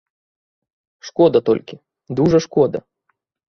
Шкода 1.09 1.39
толькі, 1.51 1.81
дужа 2.19 2.43
шкода. 2.49 2.79